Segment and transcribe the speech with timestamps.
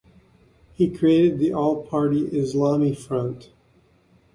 [0.73, 3.51] He created the All Party Islami Front.